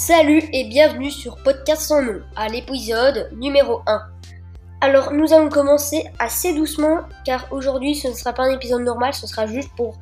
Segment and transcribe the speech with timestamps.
[0.00, 4.00] Salut et bienvenue sur Podcast sans nom, à l'épisode numéro 1.
[4.80, 9.12] Alors nous allons commencer assez doucement car aujourd'hui ce ne sera pas un épisode normal,
[9.12, 9.98] ce sera juste pour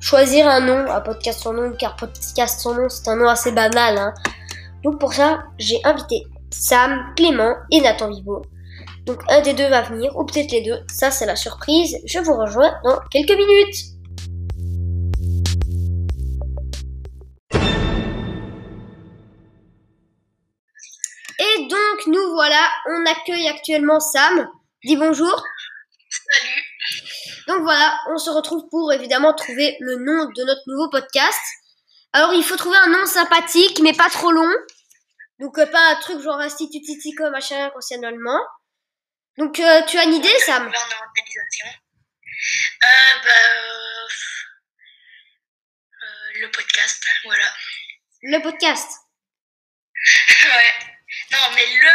[0.00, 3.52] choisir un nom à Podcast sans nom car Podcast sans nom c'est un nom assez
[3.52, 3.98] banal.
[3.98, 4.14] Hein.
[4.84, 8.40] Donc pour ça j'ai invité Sam, Clément et Nathan Vivo.
[9.04, 11.98] Donc un des deux va venir ou peut-être les deux, ça c'est la surprise.
[12.06, 13.91] Je vous rejoins dans quelques minutes.
[21.68, 24.48] Donc nous voilà, on accueille actuellement Sam.
[24.84, 25.42] Dis bonjour.
[26.10, 26.62] Salut.
[27.48, 31.40] Donc voilà, on se retrouve pour évidemment trouver le nom de notre nouveau podcast.
[32.12, 34.50] Alors il faut trouver un nom sympathique mais pas trop long.
[35.40, 38.40] Donc euh, pas un truc genre institutitico machin concernement.
[39.38, 40.66] Donc euh, tu as une idée Sam?
[40.66, 40.70] Euh,
[43.24, 43.30] bah,
[46.02, 47.48] euh, le podcast, voilà.
[48.22, 48.90] Le podcast.
[50.44, 50.91] ouais.
[51.32, 51.88] Non, mais le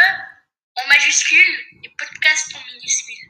[0.74, 1.38] en majuscule
[1.84, 3.28] et podcast en minuscule.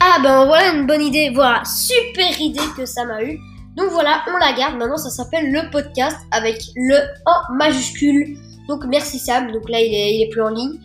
[0.00, 3.38] Ah ben voilà une bonne idée, voilà, super idée que Sam a eu.
[3.74, 8.36] Donc voilà, on la garde, maintenant ça s'appelle le podcast avec le en majuscule.
[8.68, 10.78] Donc merci Sam, donc là il est, il est plus en ligne.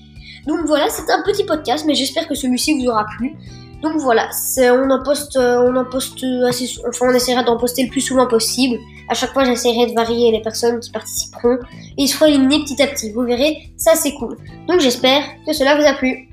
[0.48, 3.36] Donc voilà, c'est un petit podcast, mais j'espère que celui-ci vous aura plu.
[3.84, 7.58] Donc voilà, on en poste, euh, on en poste assez, sou- enfin on essaiera d'en
[7.58, 8.78] poster le plus souvent possible.
[9.10, 11.56] À chaque fois, j'essaierai de varier les personnes qui participeront
[11.98, 13.12] et ils seront éliminés petit à petit.
[13.12, 14.38] Vous verrez, ça c'est cool.
[14.70, 16.30] Donc j'espère que cela vous a plu.